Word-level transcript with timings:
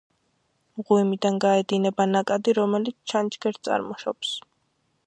მღვიმიდან 0.79 1.37
გაედინება 1.45 2.09
ნაკადი, 2.15 2.57
რომელიც 2.61 2.99
ჩანჩქერს 3.13 3.63
წარმოშობს. 3.69 4.35